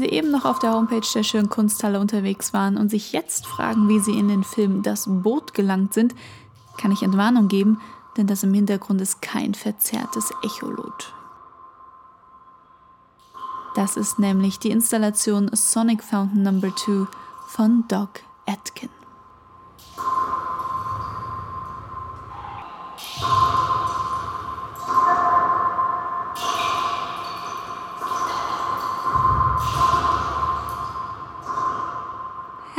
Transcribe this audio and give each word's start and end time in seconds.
Sie 0.00 0.08
eben 0.08 0.30
noch 0.30 0.44
auf 0.44 0.58
der 0.58 0.72
Homepage 0.72 1.06
der 1.14 1.22
Schönen 1.22 1.48
Kunsthalle 1.48 2.00
unterwegs 2.00 2.52
waren 2.52 2.76
und 2.76 2.90
sich 2.90 3.12
jetzt 3.12 3.46
fragen, 3.46 3.88
wie 3.88 4.00
Sie 4.00 4.18
in 4.18 4.28
den 4.28 4.42
Film 4.42 4.82
Das 4.82 5.04
Boot 5.06 5.54
gelangt 5.54 5.94
sind, 5.94 6.14
kann 6.78 6.90
ich 6.90 7.02
Entwarnung 7.02 7.48
geben, 7.48 7.80
denn 8.16 8.26
das 8.26 8.42
im 8.42 8.52
Hintergrund 8.52 9.00
ist 9.00 9.22
kein 9.22 9.54
verzerrtes 9.54 10.32
Echolot. 10.42 11.14
Das 13.74 13.96
ist 13.96 14.18
nämlich 14.18 14.58
die 14.58 14.70
Installation 14.70 15.50
Sonic 15.52 16.02
Fountain 16.02 16.42
No. 16.42 16.60
2 16.60 17.06
von 17.46 17.84
Doc 17.86 18.20
Atkin. 18.46 18.99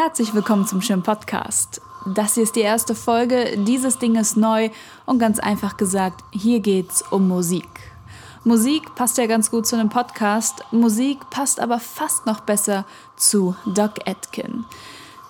Herzlich 0.03 0.33
willkommen 0.33 0.65
zum 0.65 0.81
schönen 0.81 1.03
Podcast. 1.03 1.79
Das 2.15 2.33
hier 2.33 2.41
ist 2.41 2.55
die 2.55 2.61
erste 2.61 2.95
Folge, 2.95 3.55
dieses 3.67 3.99
Ding 3.99 4.15
ist 4.15 4.35
neu 4.35 4.71
und 5.05 5.19
ganz 5.19 5.37
einfach 5.37 5.77
gesagt, 5.77 6.23
hier 6.31 6.59
geht's 6.59 7.03
um 7.11 7.27
Musik. 7.27 7.67
Musik 8.43 8.95
passt 8.95 9.19
ja 9.19 9.27
ganz 9.27 9.51
gut 9.51 9.67
zu 9.67 9.75
einem 9.75 9.89
Podcast, 9.89 10.63
Musik 10.71 11.19
passt 11.29 11.59
aber 11.59 11.79
fast 11.79 12.25
noch 12.25 12.39
besser 12.39 12.87
zu 13.15 13.55
Doc 13.75 14.07
Atkin. 14.07 14.65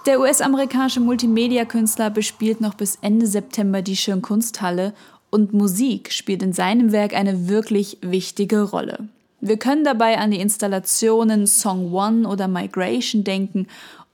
Der 0.05 0.21
US-amerikanische 0.21 1.01
Multimedia-Künstler 1.01 2.09
bespielt 2.09 2.61
noch 2.61 2.75
bis 2.75 2.97
Ende 3.01 3.27
September 3.27 3.81
die 3.81 3.97
Schönkunsthalle 3.97 4.93
und 5.31 5.51
Musik 5.51 6.13
spielt 6.13 6.41
in 6.43 6.53
seinem 6.53 6.93
Werk 6.93 7.13
eine 7.13 7.49
wirklich 7.49 7.97
wichtige 8.01 8.61
Rolle. 8.61 9.09
Wir 9.43 9.57
können 9.57 9.83
dabei 9.83 10.19
an 10.19 10.29
die 10.29 10.39
Installationen 10.39 11.47
Song 11.47 11.91
One 11.91 12.27
oder 12.27 12.47
Migration 12.47 13.23
denken 13.23 13.67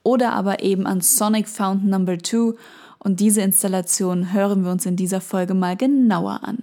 oder 0.07 0.31
aber 0.31 0.63
eben 0.63 0.87
an 0.87 1.01
Sonic 1.01 1.49
Fountain 1.49 1.89
No. 1.89 2.17
2 2.17 2.57
und 2.99 3.19
diese 3.19 3.41
Installation 3.41 4.31
hören 4.31 4.63
wir 4.63 4.71
uns 4.71 4.85
in 4.85 4.95
dieser 4.95 5.19
Folge 5.19 5.53
mal 5.53 5.75
genauer 5.75 6.39
an. 6.43 6.59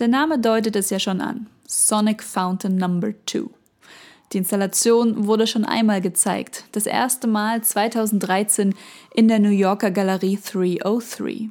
Der 0.00 0.08
Name 0.08 0.40
deutet 0.40 0.74
es 0.74 0.90
ja 0.90 0.98
schon 0.98 1.20
an. 1.20 1.46
Sonic 1.68 2.24
Fountain 2.24 2.76
No. 2.76 3.00
2. 3.24 3.44
Die 4.32 4.38
Installation 4.38 5.28
wurde 5.28 5.46
schon 5.46 5.64
einmal 5.64 6.00
gezeigt, 6.00 6.64
das 6.72 6.86
erste 6.86 7.28
Mal 7.28 7.62
2013 7.62 8.74
in 9.14 9.28
der 9.28 9.38
New 9.38 9.50
Yorker 9.50 9.92
Galerie 9.92 10.40
303. 10.44 11.50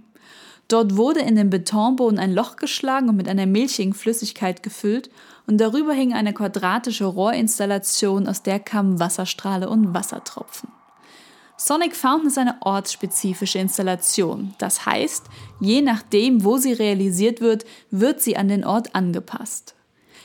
Dort 0.68 0.98
wurde 0.98 1.20
in 1.20 1.36
den 1.36 1.50
Betonboden 1.50 2.18
ein 2.18 2.34
Loch 2.34 2.56
geschlagen 2.56 3.10
und 3.10 3.18
mit 3.18 3.28
einer 3.28 3.46
milchigen 3.46 3.94
Flüssigkeit 3.94 4.64
gefüllt 4.64 5.10
und 5.46 5.60
darüber 5.60 5.94
hing 5.94 6.14
eine 6.14 6.34
quadratische 6.34 7.06
Rohrinstallation, 7.06 8.28
aus 8.28 8.42
der 8.42 8.60
kamen 8.60 9.00
Wasserstrahle 9.00 9.70
und 9.70 9.94
Wassertropfen. 9.94 10.70
Sonic 11.58 11.96
Fountain 11.96 12.28
ist 12.28 12.38
eine 12.38 12.58
ortsspezifische 12.62 13.60
Installation. 13.60 14.54
Das 14.58 14.86
heißt, 14.86 15.26
je 15.62 15.82
nachdem, 15.82 16.44
wo 16.44 16.58
sie 16.58 16.74
realisiert 16.74 17.40
wird, 17.40 17.64
wird 17.92 18.22
sie 18.22 18.36
an 18.36 18.50
den 18.50 18.66
Ort 18.66 18.94
angepasst. 18.94 19.76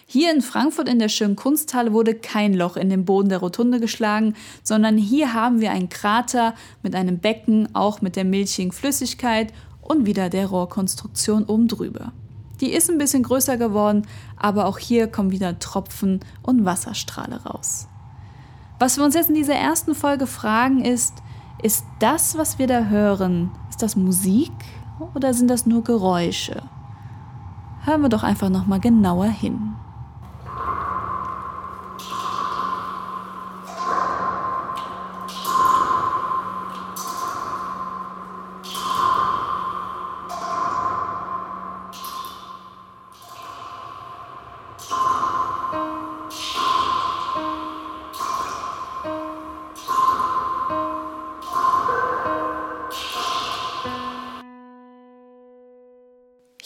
Hier 0.06 0.33
in 0.33 0.42
Frankfurt 0.42 0.88
in 0.88 0.98
der 0.98 1.08
schönen 1.08 1.36
Kunsthalle 1.36 1.92
wurde 1.92 2.16
kein 2.16 2.52
Loch 2.52 2.77
in 2.77 2.91
den 2.91 3.05
Boden 3.05 3.28
der 3.28 3.38
Rotunde 3.38 3.78
geschlagen, 3.78 4.34
sondern 4.64 4.96
hier 4.98 5.34
haben 5.34 5.61
wir 5.61 5.70
einen 5.70 5.88
Krater 5.88 6.56
mit 6.83 6.96
einem 6.96 7.20
Becken, 7.20 7.72
auch 7.77 8.01
mit 8.01 8.17
der 8.17 8.24
milchigen 8.24 8.72
Flüssigkeit 8.72 9.52
und 9.90 10.06
wieder 10.06 10.30
der 10.30 10.46
Rohrkonstruktion 10.46 11.45
oben 11.46 11.67
drüber. 11.67 12.12
Die 12.61 12.73
ist 12.73 12.89
ein 12.89 12.98
bisschen 12.98 13.24
größer 13.24 13.56
geworden, 13.56 14.06
aber 14.36 14.67
auch 14.67 14.78
hier 14.78 15.08
kommen 15.08 15.33
wieder 15.33 15.58
Tropfen 15.58 16.20
und 16.42 16.64
Wasserstrahle 16.64 17.42
raus. 17.42 17.89
Was 18.78 18.98
wir 18.98 19.05
uns 19.05 19.17
jetzt 19.17 19.30
in 19.30 19.34
dieser 19.34 19.56
ersten 19.56 19.96
Folge 19.96 20.28
fragen 20.28 20.84
ist, 20.84 21.14
ist 21.61 21.84
das, 21.98 22.39
was 22.39 22.61
wir 22.61 22.68
da 22.68 22.84
hören, 22.84 23.51
ist 23.68 23.83
das 23.83 23.96
Musik 23.96 24.52
oder 25.14 25.34
sind 25.34 25.48
das 25.48 25.67
nur 25.67 25.83
Geräusche? 25.83 26.62
Hören 27.84 28.02
wir 28.02 28.08
doch 28.11 28.22
einfach 28.22 28.48
noch 28.48 28.68
mal 28.68 28.78
genauer 28.78 29.27
hin. 29.27 29.70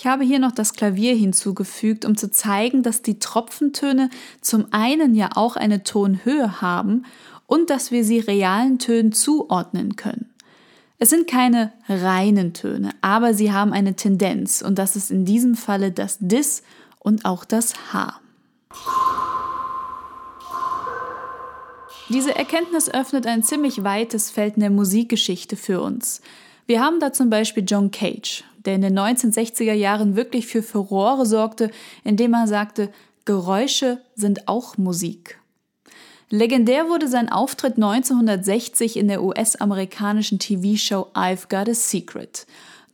Ich 0.04 0.10
habe 0.10 0.22
hier 0.22 0.38
noch 0.38 0.52
das 0.52 0.74
Klavier 0.74 1.14
hinzugefügt, 1.14 2.04
um 2.04 2.14
zu 2.14 2.30
zeigen, 2.30 2.82
dass 2.82 3.00
die 3.00 3.18
Tropfentöne 3.18 4.10
zum 4.42 4.66
einen 4.70 5.14
ja 5.14 5.30
auch 5.34 5.56
eine 5.56 5.82
Tonhöhe 5.82 6.60
haben 6.60 7.06
und 7.46 7.70
dass 7.70 7.90
wir 7.90 8.04
sie 8.04 8.18
realen 8.18 8.78
Tönen 8.78 9.12
zuordnen 9.12 9.96
können. 9.96 10.28
Es 10.98 11.08
sind 11.08 11.26
keine 11.26 11.72
reinen 11.88 12.52
Töne, 12.52 12.90
aber 13.00 13.32
sie 13.32 13.50
haben 13.50 13.72
eine 13.72 13.96
Tendenz 13.96 14.60
und 14.60 14.78
das 14.78 14.94
ist 14.94 15.10
in 15.10 15.24
diesem 15.24 15.54
Falle 15.54 15.90
das 15.90 16.18
Dis 16.20 16.62
und 16.98 17.24
auch 17.24 17.46
das 17.46 17.72
H. 17.94 18.20
Diese 22.10 22.36
Erkenntnis 22.36 22.90
öffnet 22.90 23.26
ein 23.26 23.42
ziemlich 23.42 23.84
weites 23.84 24.30
Feld 24.30 24.56
in 24.56 24.60
der 24.60 24.68
Musikgeschichte 24.68 25.56
für 25.56 25.80
uns. 25.80 26.20
Wir 26.66 26.80
haben 26.80 26.98
da 26.98 27.12
zum 27.12 27.28
Beispiel 27.28 27.64
John 27.66 27.90
Cage, 27.90 28.42
der 28.64 28.76
in 28.76 28.80
den 28.80 28.98
1960er 28.98 29.74
Jahren 29.74 30.16
wirklich 30.16 30.46
für 30.46 30.62
Furore 30.62 31.26
sorgte, 31.26 31.70
indem 32.04 32.32
er 32.32 32.46
sagte, 32.46 32.90
Geräusche 33.26 34.00
sind 34.14 34.48
auch 34.48 34.78
Musik. 34.78 35.38
Legendär 36.30 36.88
wurde 36.88 37.08
sein 37.08 37.28
Auftritt 37.28 37.74
1960 37.74 38.96
in 38.96 39.08
der 39.08 39.22
US-amerikanischen 39.22 40.38
TV-Show 40.38 41.08
I've 41.14 41.48
Got 41.48 41.68
a 41.68 41.74
Secret. 41.74 42.46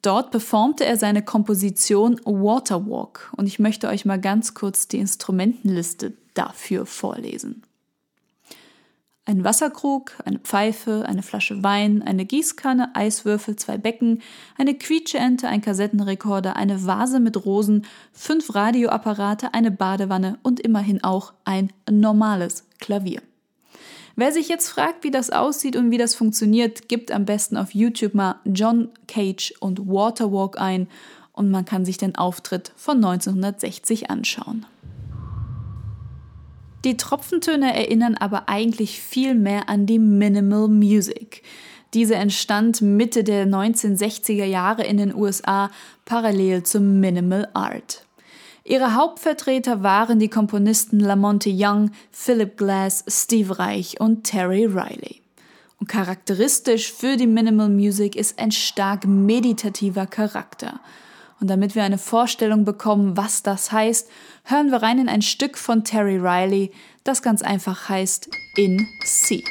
Dort 0.02 0.30
performte 0.30 0.84
er 0.84 0.96
seine 0.96 1.22
Komposition 1.22 2.20
Waterwalk 2.24 3.32
und 3.36 3.46
ich 3.46 3.58
möchte 3.58 3.88
euch 3.88 4.04
mal 4.04 4.20
ganz 4.20 4.54
kurz 4.54 4.88
die 4.88 4.98
Instrumentenliste 4.98 6.14
dafür 6.34 6.86
vorlesen. 6.86 7.62
Ein 9.30 9.44
Wasserkrug, 9.44 10.14
eine 10.24 10.40
Pfeife, 10.40 11.04
eine 11.06 11.22
Flasche 11.22 11.62
Wein, 11.62 12.02
eine 12.02 12.24
Gießkanne, 12.24 12.96
Eiswürfel, 12.96 13.54
zwei 13.54 13.78
Becken, 13.78 14.22
eine 14.58 14.74
Quietscheente, 14.74 15.46
ein 15.46 15.60
Kassettenrekorder, 15.60 16.56
eine 16.56 16.84
Vase 16.84 17.20
mit 17.20 17.44
Rosen, 17.46 17.86
fünf 18.12 18.52
Radioapparate, 18.56 19.54
eine 19.54 19.70
Badewanne 19.70 20.40
und 20.42 20.58
immerhin 20.58 21.04
auch 21.04 21.32
ein 21.44 21.72
normales 21.88 22.64
Klavier. 22.80 23.22
Wer 24.16 24.32
sich 24.32 24.48
jetzt 24.48 24.68
fragt, 24.68 25.04
wie 25.04 25.12
das 25.12 25.30
aussieht 25.30 25.76
und 25.76 25.92
wie 25.92 25.98
das 25.98 26.16
funktioniert, 26.16 26.88
gibt 26.88 27.12
am 27.12 27.24
besten 27.24 27.56
auf 27.56 27.72
YouTube 27.72 28.14
mal 28.14 28.40
John 28.44 28.88
Cage 29.06 29.54
und 29.60 29.86
Waterwalk 29.86 30.60
ein 30.60 30.88
und 31.30 31.52
man 31.52 31.64
kann 31.64 31.84
sich 31.84 31.98
den 31.98 32.16
Auftritt 32.16 32.72
von 32.74 32.96
1960 32.96 34.10
anschauen. 34.10 34.66
Die 36.84 36.96
Tropfentöne 36.96 37.74
erinnern 37.76 38.14
aber 38.14 38.48
eigentlich 38.48 39.00
viel 39.00 39.34
mehr 39.34 39.68
an 39.68 39.84
die 39.84 39.98
Minimal 39.98 40.68
Music. 40.68 41.42
Diese 41.92 42.14
entstand 42.14 42.80
Mitte 42.80 43.22
der 43.22 43.46
1960er 43.46 44.44
Jahre 44.44 44.84
in 44.84 44.96
den 44.96 45.14
USA 45.14 45.70
parallel 46.06 46.62
zum 46.62 47.00
Minimal 47.00 47.48
Art. 47.52 48.06
Ihre 48.64 48.94
Hauptvertreter 48.94 49.82
waren 49.82 50.18
die 50.18 50.28
Komponisten 50.28 51.00
Lamonte 51.00 51.50
Young, 51.52 51.90
Philip 52.12 52.56
Glass, 52.56 53.04
Steve 53.08 53.58
Reich 53.58 54.00
und 54.00 54.24
Terry 54.24 54.64
Riley. 54.64 55.20
Und 55.80 55.88
charakteristisch 55.88 56.92
für 56.92 57.16
die 57.16 57.26
Minimal 57.26 57.68
Music 57.68 58.16
ist 58.16 58.38
ein 58.38 58.52
stark 58.52 59.06
meditativer 59.06 60.06
Charakter. 60.06 60.80
Und 61.40 61.48
damit 61.48 61.74
wir 61.74 61.82
eine 61.82 61.98
Vorstellung 61.98 62.64
bekommen, 62.64 63.16
was 63.16 63.42
das 63.42 63.72
heißt, 63.72 64.08
hören 64.44 64.70
wir 64.70 64.82
rein 64.82 64.98
in 64.98 65.08
ein 65.08 65.22
Stück 65.22 65.56
von 65.56 65.84
Terry 65.84 66.18
Riley, 66.18 66.70
das 67.02 67.22
ganz 67.22 67.42
einfach 67.42 67.88
heißt 67.88 68.28
In 68.56 68.86
C. 69.04 69.42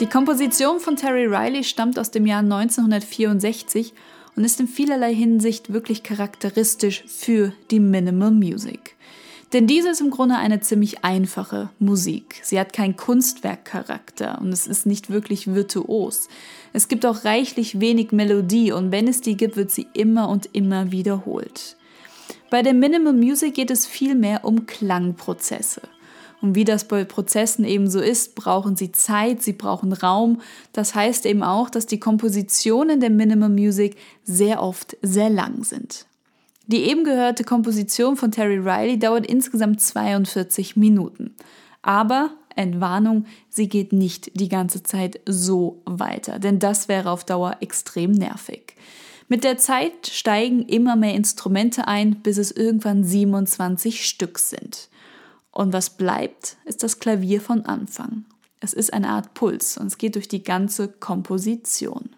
Die 0.00 0.06
Komposition 0.06 0.80
von 0.80 0.96
Terry 0.96 1.26
Riley 1.26 1.62
stammt 1.64 1.98
aus 1.98 2.10
dem 2.10 2.26
Jahr 2.26 2.40
1964 2.40 3.92
und 4.34 4.44
ist 4.44 4.58
in 4.58 4.66
vielerlei 4.66 5.14
Hinsicht 5.14 5.72
wirklich 5.72 6.02
charakteristisch 6.02 7.04
für 7.06 7.52
die 7.70 7.78
Minimal 7.78 8.30
Music. 8.30 8.96
Denn 9.52 9.66
diese 9.66 9.90
ist 9.90 10.00
im 10.00 10.10
Grunde 10.10 10.36
eine 10.36 10.60
ziemlich 10.60 11.04
einfache 11.04 11.68
Musik. 11.78 12.40
Sie 12.42 12.58
hat 12.58 12.72
keinen 12.72 12.96
Kunstwerkcharakter 12.96 14.40
und 14.40 14.48
es 14.48 14.66
ist 14.66 14.86
nicht 14.86 15.10
wirklich 15.10 15.54
virtuos. 15.54 16.28
Es 16.72 16.88
gibt 16.88 17.04
auch 17.04 17.26
reichlich 17.26 17.78
wenig 17.78 18.12
Melodie 18.12 18.72
und 18.72 18.92
wenn 18.92 19.06
es 19.06 19.20
die 19.20 19.36
gibt, 19.36 19.56
wird 19.56 19.70
sie 19.70 19.86
immer 19.92 20.30
und 20.30 20.48
immer 20.54 20.90
wiederholt. 20.90 21.76
Bei 22.50 22.62
der 22.62 22.72
Minimal 22.72 23.12
Music 23.12 23.54
geht 23.54 23.70
es 23.70 23.86
vielmehr 23.86 24.44
um 24.44 24.64
Klangprozesse. 24.64 25.82
Und 26.42 26.56
wie 26.56 26.64
das 26.64 26.84
bei 26.84 27.04
Prozessen 27.04 27.64
eben 27.64 27.88
so 27.88 28.00
ist, 28.00 28.34
brauchen 28.34 28.74
sie 28.74 28.90
Zeit, 28.90 29.42
sie 29.42 29.52
brauchen 29.52 29.92
Raum. 29.92 30.40
Das 30.72 30.94
heißt 30.94 31.24
eben 31.24 31.44
auch, 31.44 31.70
dass 31.70 31.86
die 31.86 32.00
Kompositionen 32.00 32.98
der 32.98 33.10
Minimal 33.10 33.48
Music 33.48 33.96
sehr 34.24 34.60
oft 34.60 34.96
sehr 35.02 35.30
lang 35.30 35.62
sind. 35.62 36.04
Die 36.66 36.82
eben 36.82 37.04
gehörte 37.04 37.44
Komposition 37.44 38.16
von 38.16 38.32
Terry 38.32 38.58
Riley 38.58 38.98
dauert 38.98 39.26
insgesamt 39.26 39.80
42 39.80 40.76
Minuten. 40.76 41.34
Aber, 41.80 42.30
Entwarnung, 42.56 43.26
sie 43.48 43.68
geht 43.68 43.92
nicht 43.92 44.38
die 44.40 44.48
ganze 44.48 44.82
Zeit 44.82 45.20
so 45.26 45.80
weiter, 45.84 46.40
denn 46.40 46.58
das 46.58 46.88
wäre 46.88 47.10
auf 47.10 47.24
Dauer 47.24 47.56
extrem 47.60 48.10
nervig. 48.10 48.74
Mit 49.28 49.44
der 49.44 49.58
Zeit 49.58 50.08
steigen 50.08 50.66
immer 50.66 50.96
mehr 50.96 51.14
Instrumente 51.14 51.86
ein, 51.88 52.16
bis 52.16 52.36
es 52.36 52.50
irgendwann 52.50 53.04
27 53.04 54.04
Stück 54.04 54.38
sind. 54.38 54.88
Und 55.52 55.72
was 55.72 55.90
bleibt, 55.90 56.56
ist 56.64 56.82
das 56.82 56.98
Klavier 56.98 57.40
von 57.40 57.66
Anfang. 57.66 58.24
Es 58.60 58.72
ist 58.72 58.92
eine 58.92 59.10
Art 59.10 59.34
Puls 59.34 59.76
und 59.76 59.86
es 59.86 59.98
geht 59.98 60.14
durch 60.14 60.28
die 60.28 60.42
ganze 60.42 60.88
Komposition. 60.88 62.10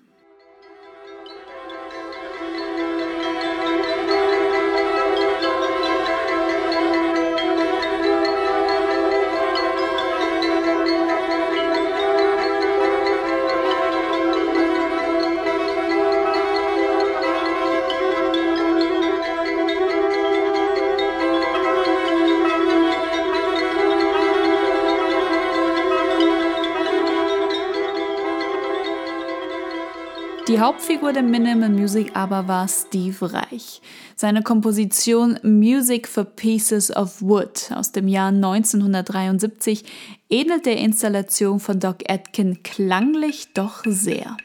Die 30.55 30.61
Hauptfigur 30.61 31.13
der 31.13 31.25
Minimal 31.25 31.69
Music 31.69 32.13
aber 32.15 32.47
war 32.47 32.69
Steve 32.69 33.33
Reich. 33.33 33.83
Seine 34.15 34.41
Komposition 34.45 35.37
Music 35.43 36.07
for 36.07 36.23
Pieces 36.23 36.95
of 36.95 37.21
Wood 37.21 37.73
aus 37.75 37.91
dem 37.91 38.07
Jahr 38.07 38.29
1973 38.29 39.83
ähnelt 40.31 40.65
der 40.65 40.77
Installation 40.77 41.59
von 41.59 41.81
Doc 41.81 42.09
Atkin 42.09 42.63
klanglich 42.63 43.53
doch 43.53 43.83
sehr. 43.85 44.37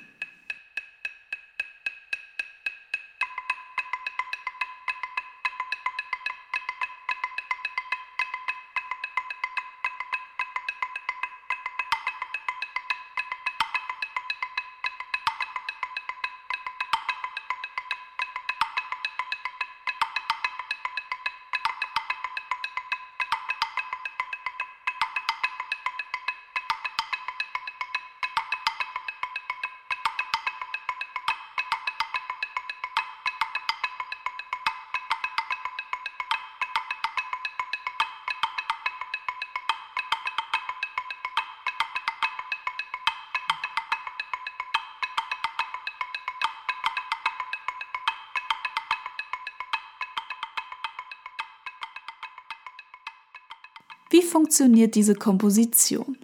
Wie 54.09 54.23
funktioniert 54.23 54.95
diese 54.95 55.13
Komposition? 55.13 56.17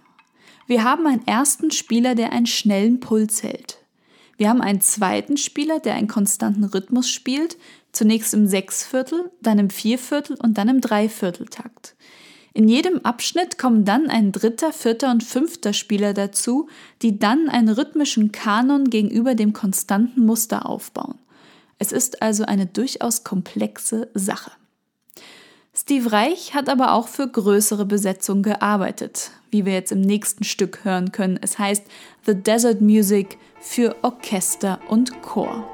Wir 0.66 0.82
haben 0.82 1.06
einen 1.06 1.26
ersten 1.26 1.70
Spieler, 1.70 2.16
der 2.16 2.32
einen 2.32 2.46
schnellen 2.46 2.98
Puls 2.98 3.44
hält. 3.44 3.78
Wir 4.36 4.48
haben 4.48 4.60
einen 4.60 4.80
zweiten 4.80 5.36
Spieler, 5.36 5.78
der 5.78 5.94
einen 5.94 6.08
konstanten 6.08 6.64
Rhythmus 6.64 7.08
spielt, 7.08 7.56
zunächst 7.92 8.34
im 8.34 8.48
Sechsviertel, 8.48 9.30
dann 9.40 9.60
im 9.60 9.70
Vierviertel 9.70 10.36
und 10.42 10.58
dann 10.58 10.68
im 10.68 10.80
Dreivierteltakt. 10.80 11.94
In 12.52 12.68
jedem 12.68 13.04
Abschnitt 13.04 13.56
kommen 13.56 13.84
dann 13.84 14.10
ein 14.10 14.32
dritter, 14.32 14.72
vierter 14.72 15.12
und 15.12 15.22
fünfter 15.22 15.72
Spieler 15.72 16.12
dazu, 16.12 16.68
die 17.02 17.18
dann 17.18 17.48
einen 17.48 17.68
rhythmischen 17.68 18.32
Kanon 18.32 18.90
gegenüber 18.90 19.36
dem 19.36 19.52
konstanten 19.52 20.26
Muster 20.26 20.66
aufbauen. 20.66 21.18
Es 21.78 21.92
ist 21.92 22.22
also 22.22 22.44
eine 22.44 22.66
durchaus 22.66 23.22
komplexe 23.22 24.08
Sache. 24.14 24.50
Steve 25.88 26.10
Reich 26.10 26.52
hat 26.52 26.68
aber 26.68 26.94
auch 26.94 27.06
für 27.06 27.28
größere 27.28 27.86
Besetzungen 27.86 28.42
gearbeitet, 28.42 29.30
wie 29.52 29.64
wir 29.64 29.74
jetzt 29.74 29.92
im 29.92 30.00
nächsten 30.00 30.42
Stück 30.42 30.84
hören 30.84 31.12
können. 31.12 31.38
Es 31.40 31.60
heißt 31.60 31.84
The 32.24 32.34
Desert 32.34 32.80
Music 32.80 33.38
für 33.60 33.94
Orchester 34.02 34.80
und 34.88 35.22
Chor. 35.22 35.64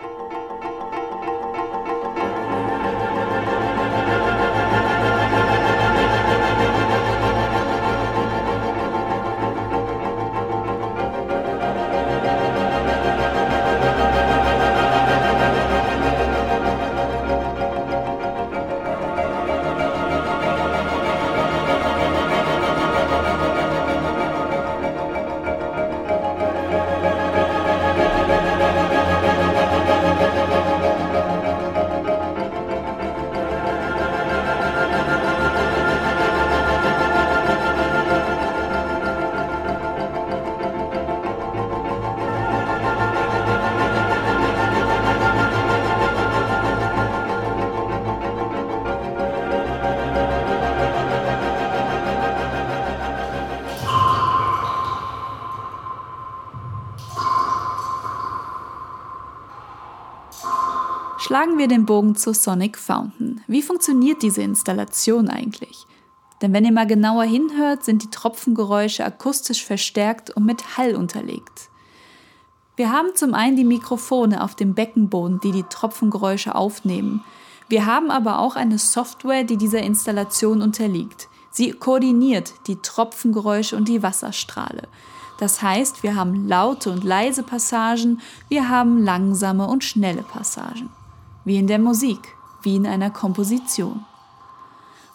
Schlagen 61.33 61.57
wir 61.57 61.67
den 61.67 61.87
Bogen 61.87 62.15
zu 62.15 62.35
Sonic 62.35 62.77
Fountain. 62.77 63.41
Wie 63.47 63.63
funktioniert 63.63 64.21
diese 64.21 64.43
Installation 64.43 65.31
eigentlich? 65.31 65.87
Denn 66.43 66.53
wenn 66.53 66.67
ihr 66.67 66.73
mal 66.73 66.87
genauer 66.87 67.25
hinhört, 67.25 67.85
sind 67.85 68.03
die 68.03 68.11
Tropfengeräusche 68.11 69.03
akustisch 69.03 69.65
verstärkt 69.65 70.29
und 70.29 70.45
mit 70.45 70.77
Hall 70.77 70.95
unterlegt. 70.95 71.71
Wir 72.77 72.93
haben 72.93 73.15
zum 73.15 73.33
einen 73.33 73.57
die 73.57 73.65
Mikrofone 73.65 74.45
auf 74.45 74.55
dem 74.57 74.75
Beckenboden, 74.75 75.41
die 75.41 75.53
die 75.53 75.63
Tropfengeräusche 75.63 76.55
aufnehmen. 76.55 77.25
Wir 77.67 77.87
haben 77.87 78.11
aber 78.11 78.39
auch 78.39 78.55
eine 78.55 78.77
Software, 78.77 79.45
die 79.45 79.57
dieser 79.57 79.81
Installation 79.81 80.61
unterliegt. 80.61 81.31
Sie 81.51 81.71
koordiniert 81.71 82.53
die 82.67 82.77
Tropfengeräusche 82.77 83.75
und 83.75 83.89
die 83.89 84.03
Wasserstrahle. 84.03 84.83
Das 85.39 85.63
heißt, 85.63 86.03
wir 86.03 86.15
haben 86.15 86.47
laute 86.47 86.91
und 86.91 87.05
leise 87.05 87.43
Passagen, 87.43 88.21
wir 88.51 88.69
haben 88.69 89.03
langsame 89.03 89.67
und 89.67 89.83
schnelle 89.83 90.25
Passagen 90.25 90.91
wie 91.45 91.57
in 91.57 91.67
der 91.67 91.79
Musik, 91.79 92.37
wie 92.63 92.77
in 92.77 92.87
einer 92.87 93.11
Komposition. 93.11 94.05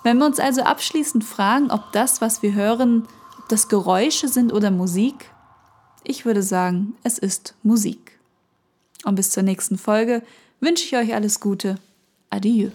Wenn 0.04 0.18
wir 0.20 0.26
uns 0.26 0.40
also 0.40 0.62
abschließend 0.62 1.24
fragen, 1.24 1.72
ob 1.72 1.92
das, 1.92 2.22
was 2.22 2.42
wir 2.42 2.54
hören, 2.54 3.08
ob 3.40 3.50
das 3.50 3.68
Geräusche 3.68 4.28
sind 4.28 4.54
oder 4.54 4.72
Musik, 4.72 5.32
Ich 6.10 6.24
würde 6.24 6.42
sagen, 6.42 6.96
es 7.04 7.18
ist 7.18 7.54
Musik. 7.64 8.18
Und 9.04 9.16
bis 9.16 9.30
zur 9.30 9.44
nächsten 9.44 9.78
Folge 9.78 10.24
wünsche 10.62 10.86
ich 10.86 10.96
euch 10.96 11.14
alles 11.14 11.42
Gute. 11.42 11.80
Adieu. 12.30 12.70